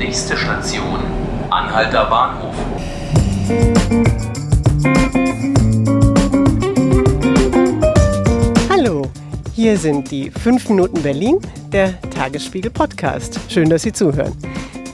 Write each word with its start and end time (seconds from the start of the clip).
Nächste 0.00 0.34
Station, 0.34 0.98
Anhalter 1.50 2.06
Bahnhof. 2.06 2.54
Hallo, 8.70 9.02
hier 9.54 9.76
sind 9.76 10.10
die 10.10 10.30
5 10.30 10.70
Minuten 10.70 11.02
Berlin, 11.02 11.38
der 11.70 12.00
Tagesspiegel 12.00 12.70
Podcast. 12.70 13.38
Schön, 13.50 13.68
dass 13.68 13.82
Sie 13.82 13.92
zuhören. 13.92 14.32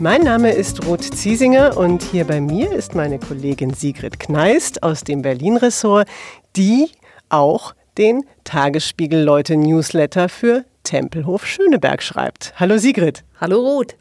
Mein 0.01 0.23
Name 0.23 0.51
ist 0.51 0.85
Ruth 0.85 1.05
Ziesinger 1.05 1.77
und 1.77 2.03
hier 2.03 2.25
bei 2.25 2.41
mir 2.41 2.73
ist 2.73 2.97
meine 2.97 3.21
Kollegin 3.21 3.75
Sigrid 3.75 4.19
Kneist 4.19 4.83
aus 4.83 5.05
dem 5.05 5.23
Berlin-Ressort, 5.23 6.09
die 6.57 6.91
auch 7.29 7.77
den 7.97 8.25
Tagesspiegel 8.43 9.23
Leute 9.23 9.57
Newsletter 9.57 10.29
für 10.29 10.65
Tempelhof 10.83 11.47
Schöneberg 11.47 12.03
schreibt. 12.03 12.55
Hallo 12.57 12.77
Sigrid. 12.79 13.23
Hallo 13.41 13.61
Ruth. 13.61 13.95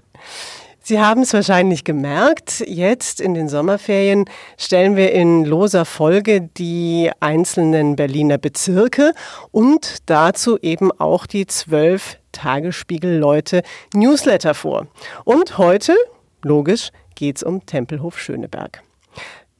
Sie 0.88 0.99
haben 0.99 1.23
es 1.23 1.33
wahrscheinlich 1.33 1.83
gemerkt, 1.83 2.60
jetzt 2.68 3.19
in 3.19 3.33
den 3.33 3.50
Sommerferien 3.50 4.25
stellen 4.55 4.96
wir 4.96 5.14
in 5.14 5.43
loser 5.43 5.83
Folge 5.83 6.41
die 6.41 7.10
einzelnen 7.19 7.96
Berliner 7.96 8.37
Bezirke 8.37 9.13
und 9.50 9.97
dazu 10.05 10.60
eben 10.60 10.91
auch 10.91 11.25
die 11.25 11.47
zwölf 11.47 12.19
Tagesspiegel-Leute 12.33 13.63
Newsletter 13.96 14.54
vor. 14.54 14.86
Und 15.24 15.57
heute, 15.57 15.96
logisch, 16.43 16.91
geht 17.15 17.38
es 17.38 17.41
um 17.41 17.65
Tempelhof 17.65 18.19
Schöneberg. 18.19 18.83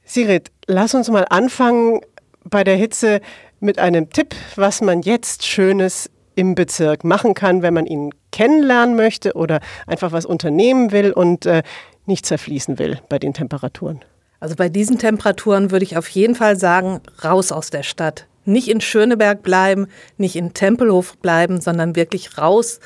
Sigrid, 0.04 0.52
lass 0.68 0.94
uns 0.94 1.10
mal 1.10 1.26
anfangen 1.32 2.02
bei 2.44 2.64
der 2.64 2.76
Hitze 2.76 3.20
mit 3.60 3.80
einem 3.80 4.12
Tipp, 4.12 4.36
was 4.58 4.80
man 4.82 5.02
jetzt 5.02 5.44
Schönes 5.44 6.08
im 6.36 6.54
Bezirk 6.54 7.04
machen 7.04 7.34
kann, 7.34 7.64
wenn 7.64 7.74
man 7.74 7.88
ihn 7.88 8.12
kennenlernen 8.36 8.98
möchte 8.98 9.34
oder 9.34 9.62
einfach 9.88 10.12
was 10.12 10.26
unternehmen 10.26 10.92
will 10.92 11.14
und 11.14 11.46
äh, 11.46 11.64
nicht 12.06 12.26
zerfließen 12.26 12.78
will 12.80 13.00
bei 13.08 13.18
den 13.18 13.34
Temperaturen? 13.34 14.04
Also 14.42 14.56
bei 14.56 14.68
diesen 14.68 14.98
Temperaturen 14.98 15.72
würde 15.72 15.86
ich 15.86 15.96
auf 15.96 16.10
jeden 16.10 16.36
Fall 16.36 16.58
sagen, 16.58 17.00
raus 17.24 17.54
aus 17.54 17.70
der 17.70 17.84
Stadt. 17.84 18.28
Nicht 18.44 18.68
in 18.68 18.82
Schöneberg 18.82 19.42
bleiben, 19.42 19.88
nicht 20.18 20.36
in 20.36 20.54
Tempelhof 20.54 21.18
bleiben, 21.18 21.62
sondern 21.62 21.96
wirklich 21.96 22.38
raus 22.38 22.82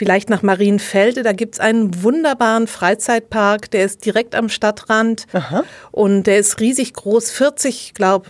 vielleicht 0.00 0.30
nach 0.30 0.40
Marienfelde. 0.40 1.22
Da 1.22 1.32
gibt 1.32 1.56
es 1.56 1.60
einen 1.60 2.02
wunderbaren 2.02 2.68
Freizeitpark, 2.68 3.70
der 3.70 3.84
ist 3.84 4.06
direkt 4.06 4.34
am 4.34 4.48
Stadtrand 4.48 5.26
Aha. 5.34 5.62
und 5.90 6.22
der 6.22 6.38
ist 6.38 6.58
riesig 6.58 6.94
groß, 6.94 7.30
40, 7.30 7.92
glaube 7.92 8.26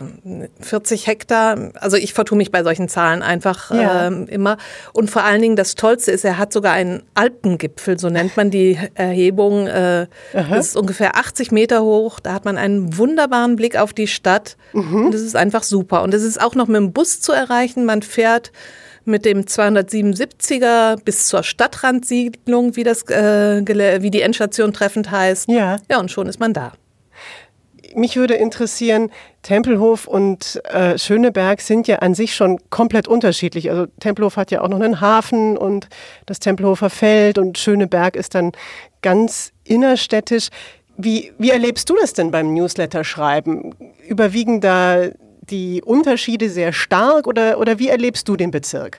40 0.58 1.06
Hektar. 1.06 1.70
Also 1.74 1.96
ich 1.96 2.12
vertue 2.12 2.36
mich 2.36 2.50
bei 2.50 2.64
solchen 2.64 2.88
Zahlen 2.88 3.22
einfach 3.22 3.70
ja. 3.70 4.08
äh, 4.08 4.24
immer. 4.24 4.56
Und 4.92 5.12
vor 5.12 5.22
allen 5.22 5.40
Dingen 5.42 5.54
das 5.54 5.76
Tollste 5.76 6.10
ist, 6.10 6.24
er 6.24 6.38
hat 6.38 6.52
sogar 6.52 6.72
einen 6.72 7.04
Alpengipfel, 7.14 8.00
so 8.00 8.10
nennt 8.10 8.36
man 8.36 8.50
die 8.50 8.76
Erhebung. 8.94 9.68
Äh, 9.68 10.08
das 10.32 10.70
ist 10.70 10.76
ungefähr 10.76 11.16
80 11.18 11.52
Meter 11.52 11.84
hoch. 11.84 12.18
Da 12.18 12.32
hat 12.32 12.44
man 12.44 12.58
einen 12.58 12.98
wunderbaren 12.98 13.54
Blick 13.54 13.76
auf 13.76 13.92
die 13.92 14.08
Stadt. 14.08 14.56
Mhm. 14.72 15.06
Und 15.06 15.14
das 15.14 15.20
ist 15.20 15.36
einfach 15.36 15.62
super. 15.62 16.02
Und 16.02 16.14
es 16.14 16.24
ist 16.24 16.42
auch 16.42 16.56
noch 16.56 16.66
mit 16.66 16.78
dem 16.78 16.92
Bus 16.92 17.20
zu 17.20 17.30
erreichen. 17.30 17.84
Man 17.84 18.02
fährt 18.02 18.50
mit 19.10 19.24
dem 19.24 19.42
277er 19.42 21.02
bis 21.04 21.26
zur 21.26 21.42
Stadtrandsiedlung, 21.42 22.76
wie, 22.76 22.84
das, 22.84 23.02
äh, 23.08 24.02
wie 24.02 24.10
die 24.10 24.22
Endstation 24.22 24.72
treffend 24.72 25.10
heißt. 25.10 25.48
Ja. 25.48 25.76
Ja, 25.90 25.98
und 26.00 26.10
schon 26.10 26.26
ist 26.26 26.40
man 26.40 26.52
da. 26.52 26.72
Mich 27.94 28.16
würde 28.16 28.34
interessieren, 28.34 29.10
Tempelhof 29.42 30.06
und 30.06 30.62
äh, 30.64 30.96
Schöneberg 30.96 31.60
sind 31.60 31.88
ja 31.88 31.96
an 31.96 32.14
sich 32.14 32.36
schon 32.36 32.60
komplett 32.70 33.08
unterschiedlich. 33.08 33.68
Also 33.70 33.86
Tempelhof 33.98 34.36
hat 34.36 34.52
ja 34.52 34.60
auch 34.60 34.68
noch 34.68 34.80
einen 34.80 35.00
Hafen 35.00 35.58
und 35.58 35.88
das 36.26 36.38
Tempelhofer 36.38 36.88
Feld 36.88 37.36
und 37.36 37.58
Schöneberg 37.58 38.14
ist 38.14 38.36
dann 38.36 38.52
ganz 39.02 39.52
innerstädtisch. 39.64 40.50
Wie, 40.96 41.32
wie 41.38 41.50
erlebst 41.50 41.90
du 41.90 41.96
das 41.96 42.12
denn 42.12 42.30
beim 42.30 42.54
Newsletter-Schreiben? 42.54 43.74
Überwiegen 44.06 44.60
da 44.60 45.08
die 45.50 45.82
Unterschiede 45.82 46.48
sehr 46.48 46.72
stark 46.72 47.26
oder, 47.26 47.58
oder 47.58 47.78
wie 47.78 47.88
erlebst 47.88 48.28
du 48.28 48.36
den 48.36 48.50
Bezirk? 48.50 48.98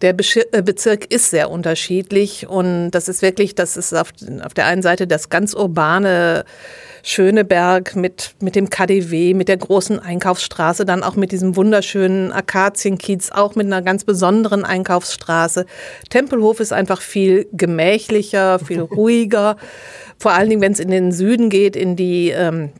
Der 0.00 0.14
äh, 0.18 0.62
Bezirk 0.62 1.12
ist 1.12 1.30
sehr 1.30 1.50
unterschiedlich 1.50 2.48
und 2.48 2.90
das 2.92 3.08
ist 3.08 3.20
wirklich, 3.20 3.54
das 3.54 3.76
ist 3.76 3.92
auf, 3.92 4.12
auf 4.42 4.54
der 4.54 4.66
einen 4.66 4.82
Seite 4.82 5.06
das 5.06 5.28
ganz 5.28 5.52
urbane 5.52 6.44
Schöneberg 7.02 7.96
mit, 7.96 8.34
mit 8.40 8.56
dem 8.56 8.70
KDW, 8.70 9.34
mit 9.34 9.48
der 9.48 9.58
großen 9.58 9.98
Einkaufsstraße, 9.98 10.84
dann 10.84 11.02
auch 11.02 11.16
mit 11.16 11.32
diesem 11.32 11.56
wunderschönen 11.56 12.32
Akazienkiez, 12.32 13.30
auch 13.30 13.54
mit 13.54 13.66
einer 13.66 13.82
ganz 13.82 14.04
besonderen 14.04 14.64
Einkaufsstraße. 14.64 15.66
Tempelhof 16.08 16.60
ist 16.60 16.72
einfach 16.72 17.00
viel 17.00 17.46
gemächlicher, 17.52 18.58
viel 18.58 18.80
ruhiger. 18.80 19.56
Vor 20.18 20.32
allen 20.32 20.50
Dingen, 20.50 20.62
wenn 20.62 20.72
es 20.72 20.80
in 20.80 20.90
den 20.90 21.12
Süden 21.12 21.50
geht, 21.50 21.76
in 21.76 21.96
die 21.96 22.30
ähm, 22.30 22.70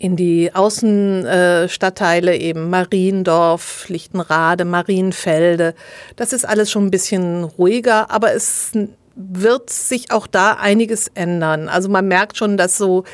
in 0.00 0.16
die 0.16 0.50
Außenstadtteile 0.54 2.34
eben 2.38 2.70
Mariendorf, 2.70 3.86
Lichtenrade, 3.90 4.64
Marienfelde. 4.64 5.74
Das 6.16 6.32
ist 6.32 6.48
alles 6.48 6.70
schon 6.70 6.86
ein 6.86 6.90
bisschen 6.90 7.44
ruhiger, 7.44 8.10
aber 8.10 8.32
es 8.32 8.72
wird 9.14 9.68
sich 9.68 10.10
auch 10.10 10.26
da 10.26 10.54
einiges 10.54 11.08
ändern. 11.08 11.68
Also 11.68 11.90
man 11.90 12.08
merkt 12.08 12.38
schon, 12.38 12.56
dass 12.56 12.78
so 12.78 13.04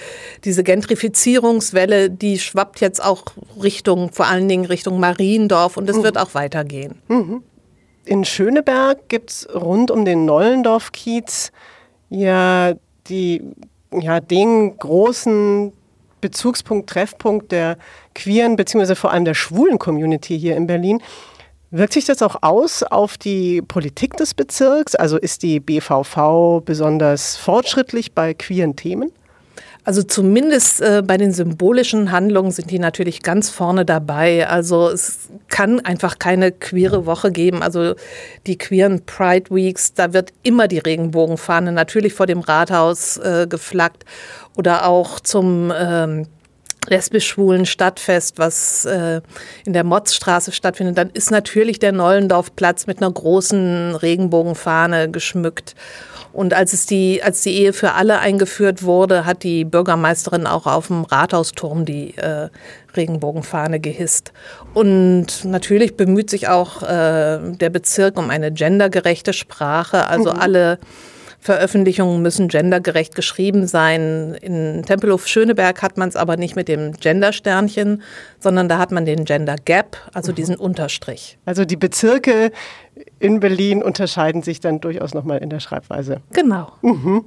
diese 0.44 0.62
Gentrifizierungswelle, 0.62 2.08
die 2.08 2.38
schwappt 2.38 2.80
jetzt 2.80 3.02
auch 3.02 3.24
Richtung, 3.60 4.12
vor 4.12 4.28
allen 4.28 4.48
Dingen 4.48 4.66
Richtung 4.66 5.00
Mariendorf 5.00 5.76
und 5.76 5.90
es 5.90 5.96
mhm. 5.96 6.04
wird 6.04 6.18
auch 6.18 6.34
weitergehen. 6.34 7.02
Mhm. 7.08 7.42
In 8.04 8.24
Schöneberg 8.24 9.08
gibt 9.08 9.30
es 9.30 9.48
rund 9.52 9.90
um 9.90 10.04
den 10.04 10.24
Nollendorf-Kiez 10.24 11.50
ja 12.10 12.74
die 13.08 13.42
ja, 13.92 14.20
den 14.20 14.76
großen 14.78 15.72
Bezugspunkt, 16.26 16.90
Treffpunkt 16.90 17.52
der 17.52 17.78
queeren 18.14 18.56
bzw. 18.56 18.96
vor 18.96 19.12
allem 19.12 19.24
der 19.24 19.34
schwulen 19.34 19.78
Community 19.78 20.36
hier 20.36 20.56
in 20.56 20.66
Berlin. 20.66 21.00
Wirkt 21.70 21.92
sich 21.92 22.04
das 22.04 22.20
auch 22.20 22.42
aus 22.42 22.82
auf 22.82 23.16
die 23.16 23.62
Politik 23.62 24.16
des 24.16 24.34
Bezirks? 24.34 24.96
Also 24.96 25.18
ist 25.18 25.44
die 25.44 25.60
BVV 25.60 26.62
besonders 26.64 27.36
fortschrittlich 27.36 28.12
bei 28.12 28.34
queeren 28.34 28.74
Themen? 28.74 29.12
Also 29.84 30.02
zumindest 30.02 30.80
äh, 30.80 31.02
bei 31.06 31.16
den 31.16 31.32
symbolischen 31.32 32.10
Handlungen 32.10 32.50
sind 32.50 32.70
die 32.70 32.78
natürlich 32.78 33.22
ganz 33.22 33.50
vorne 33.50 33.84
dabei. 33.84 34.48
Also 34.48 34.88
es 34.88 35.28
kann 35.48 35.80
einfach 35.80 36.18
keine 36.18 36.52
queere 36.52 37.06
Woche 37.06 37.30
geben. 37.30 37.62
Also 37.62 37.94
die 38.46 38.58
queeren 38.58 39.04
Pride 39.06 39.54
Weeks, 39.54 39.94
da 39.94 40.12
wird 40.12 40.32
immer 40.42 40.68
die 40.68 40.78
Regenbogenfahne 40.78 41.72
natürlich 41.72 42.14
vor 42.14 42.26
dem 42.26 42.40
Rathaus 42.40 43.16
äh, 43.18 43.46
geflaggt 43.48 44.04
oder 44.56 44.86
auch 44.86 45.20
zum 45.20 45.72
ähm, 45.76 46.26
lesbisch-schwulen 46.86 47.66
Stadtfest, 47.66 48.38
was 48.38 48.84
äh, 48.84 49.20
in 49.64 49.72
der 49.72 49.84
Motzstraße 49.84 50.52
stattfindet, 50.52 50.98
dann 50.98 51.10
ist 51.10 51.30
natürlich 51.30 51.78
der 51.78 51.92
Nollendorfplatz 51.92 52.86
mit 52.86 52.98
einer 52.98 53.10
großen 53.10 53.94
Regenbogenfahne 53.96 55.10
geschmückt. 55.10 55.74
Und 56.32 56.52
als 56.52 56.74
es 56.74 56.84
die, 56.84 57.22
als 57.22 57.40
die 57.40 57.54
Ehe 57.54 57.72
für 57.72 57.92
alle 57.92 58.18
eingeführt 58.18 58.82
wurde, 58.82 59.24
hat 59.24 59.42
die 59.42 59.64
Bürgermeisterin 59.64 60.46
auch 60.46 60.66
auf 60.66 60.88
dem 60.88 61.04
Rathausturm 61.04 61.86
die 61.86 62.14
äh, 62.18 62.50
Regenbogenfahne 62.94 63.80
gehisst. 63.80 64.32
Und 64.74 65.44
natürlich 65.44 65.96
bemüht 65.96 66.28
sich 66.28 66.48
auch 66.48 66.82
äh, 66.82 67.38
der 67.40 67.70
Bezirk 67.70 68.18
um 68.18 68.28
eine 68.28 68.52
gendergerechte 68.52 69.32
Sprache. 69.32 70.08
Also 70.08 70.32
mhm. 70.32 70.38
alle 70.38 70.78
Veröffentlichungen 71.38 72.22
müssen 72.22 72.48
gendergerecht 72.48 73.14
geschrieben 73.14 73.66
sein. 73.66 74.34
In 74.40 74.82
Tempelhof 74.84 75.26
Schöneberg 75.26 75.82
hat 75.82 75.96
man 75.96 76.08
es 76.08 76.16
aber 76.16 76.36
nicht 76.36 76.56
mit 76.56 76.68
dem 76.68 76.92
Gendersternchen, 76.92 78.02
sondern 78.38 78.68
da 78.68 78.78
hat 78.78 78.92
man 78.92 79.04
den 79.04 79.24
Gender 79.24 79.56
Gap, 79.64 79.96
also 80.12 80.32
mhm. 80.32 80.36
diesen 80.36 80.56
Unterstrich. 80.56 81.38
Also 81.44 81.64
die 81.64 81.76
Bezirke 81.76 82.50
in 83.18 83.40
Berlin 83.40 83.82
unterscheiden 83.82 84.42
sich 84.42 84.60
dann 84.60 84.80
durchaus 84.80 85.14
nochmal 85.14 85.38
in 85.38 85.50
der 85.50 85.60
Schreibweise. 85.60 86.20
Genau. 86.32 86.72
Mhm. 86.82 87.24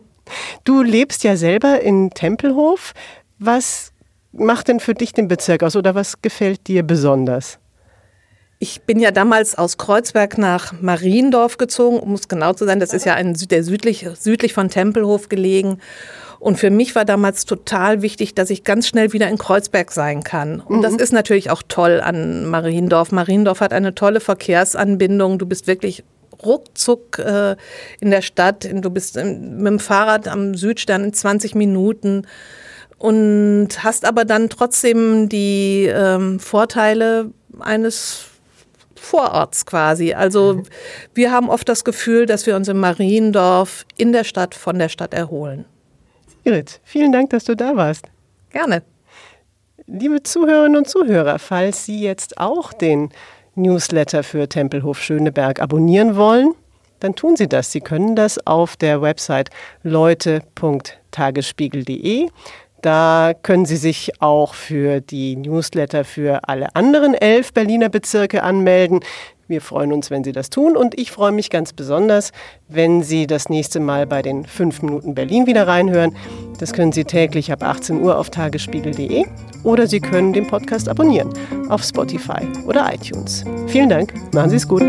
Du 0.64 0.84
lebst 0.84 1.24
ja 1.24 1.36
selber 1.36 1.82
in 1.82 2.12
Tempelhof. 2.12 2.94
Was 3.40 3.94
macht 4.32 4.68
denn 4.68 4.80
für 4.80 4.94
dich 4.94 5.14
den 5.14 5.28
Bezirk 5.28 5.64
aus 5.64 5.76
oder 5.76 5.96
was 5.96 6.22
gefällt 6.22 6.68
dir 6.68 6.84
besonders? 6.84 7.60
Ich 8.62 8.82
bin 8.82 9.00
ja 9.00 9.12
damals 9.12 9.58
aus 9.58 9.78
Kreuzberg 9.78 10.38
nach 10.38 10.74
Mariendorf 10.82 11.58
gezogen, 11.58 11.98
um 11.98 12.14
es 12.14 12.28
genau 12.28 12.52
zu 12.52 12.66
sein. 12.66 12.82
Das 12.82 12.92
ist 12.92 13.06
ja 13.06 13.14
ein, 13.14 13.34
der 13.34 13.64
südlich, 13.64 14.06
südlich 14.20 14.54
von 14.54 14.68
Tempelhof 14.68 15.30
gelegen. 15.30 15.80
Und 16.40 16.58
für 16.60 16.70
mich 16.70 16.94
war 16.94 17.06
damals 17.06 17.46
total 17.46 18.02
wichtig, 18.02 18.36
dass 18.36 18.50
ich 18.50 18.66
ganz 18.66 18.86
schnell 18.86 19.14
wieder 19.14 19.30
in 19.30 19.38
Kreuzberg 19.38 19.94
sein 19.94 20.24
kann. 20.24 20.60
Und 20.60 20.80
mhm. 20.80 20.82
das 20.82 20.96
ist 20.96 21.14
natürlich 21.14 21.50
auch 21.50 21.64
toll 21.70 22.02
an 22.02 22.48
Mariendorf. 22.48 23.14
Mariendorf 23.14 23.62
hat 23.62 23.72
eine 23.72 23.96
tolle 23.96 24.20
Verkehrsanbindung. 24.20 25.40
Du 25.40 25.46
bist 25.46 25.68
wirklich 25.68 26.04
ruckzuck 26.44 27.18
äh, 27.20 27.56
in 28.02 28.12
der 28.12 28.22
Stadt. 28.22 28.70
Du 28.70 28.90
bist 28.90 29.16
mit 29.16 29.68
dem 29.68 29.80
Fahrrad 29.80 30.28
am 30.28 30.54
Südstern 30.56 31.06
in 31.06 31.14
20 31.14 31.56
Minuten 31.56 32.28
und 32.98 33.70
hast 33.80 34.04
aber 34.04 34.26
dann 34.26 34.50
trotzdem 34.50 35.30
die 35.30 35.86
ähm, 35.86 36.42
Vorteile 36.42 37.32
eines 37.60 38.26
Vororts 39.10 39.66
quasi. 39.66 40.14
Also 40.14 40.54
mhm. 40.54 40.64
wir 41.16 41.32
haben 41.32 41.50
oft 41.50 41.68
das 41.68 41.84
Gefühl, 41.84 42.28
dass 42.28 42.46
wir 42.46 42.56
uns 42.56 42.68
im 42.68 42.80
Mariendorf 42.80 43.88
in 43.98 44.14
der 44.14 44.24
Stadt 44.24 44.54
von 44.54 44.78
der 44.78 44.90
Stadt 44.90 45.16
erholen. 45.16 45.66
Sigrid, 46.44 46.80
vielen 46.84 47.12
Dank, 47.12 47.32
dass 47.32 47.46
du 47.46 47.56
da 47.56 47.76
warst. 47.76 48.06
Gerne. 48.52 48.84
Liebe 49.88 50.22
Zuhörerinnen 50.22 50.78
und 50.78 50.88
Zuhörer, 50.88 51.40
falls 51.40 51.86
Sie 51.86 52.02
jetzt 52.02 52.38
auch 52.38 52.72
den 52.72 53.10
Newsletter 53.56 54.22
für 54.22 54.48
Tempelhof 54.48 55.02
Schöneberg 55.02 55.60
abonnieren 55.60 56.16
wollen, 56.16 56.54
dann 57.00 57.16
tun 57.16 57.36
Sie 57.36 57.48
das. 57.48 57.72
Sie 57.72 57.82
können 57.82 58.16
das 58.16 58.46
auf 58.46 58.78
der 58.78 59.02
Website 59.02 59.50
leute.tagesspiegel.de. 59.82 62.30
Da 62.82 63.34
können 63.42 63.66
Sie 63.66 63.78
sich 63.78 64.22
auch 64.22 64.54
für 64.54 65.02
die 65.02 65.36
Newsletter 65.36 66.04
für 66.06 66.48
alle 66.48 66.76
anderen 66.76 67.14
elf 67.14 67.54
Berliner 67.54 67.90
Bezirke 67.90 68.44
anmelden. 68.44 69.02
Wir 69.50 69.62
freuen 69.62 69.92
uns, 69.92 70.12
wenn 70.12 70.24
Sie 70.24 70.32
das 70.32 70.52
tun 70.52 70.78
und 70.78 70.98
ich 71.00 71.12
freue 71.12 71.32
mich 71.32 71.50
ganz 71.50 71.74
besonders, 71.74 72.32
wenn 72.68 73.02
Sie 73.02 73.26
das 73.26 73.50
nächste 73.50 73.80
Mal 73.80 74.06
bei 74.06 74.22
den 74.22 74.46
5 74.46 74.84
Minuten 74.84 75.16
Berlin 75.16 75.48
wieder 75.48 75.68
reinhören. 75.68 76.16
Das 76.60 76.72
können 76.72 76.92
Sie 76.92 77.04
täglich 77.04 77.52
ab 77.52 77.64
18 77.64 78.00
Uhr 78.00 78.20
auf 78.20 78.30
tagesspiegel.de 78.30 79.26
oder 79.64 79.88
Sie 79.88 80.02
können 80.02 80.34
den 80.34 80.46
Podcast 80.46 80.88
abonnieren 80.88 81.34
auf 81.70 81.84
Spotify 81.84 82.46
oder 82.68 82.94
iTunes. 82.94 83.44
Vielen 83.66 83.90
Dank, 83.90 84.14
machen 84.34 84.52
Sie 84.52 84.58
es 84.58 84.68
gut. 84.68 84.84